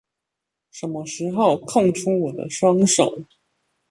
[0.71, 3.23] 什麼時候空出我的雙手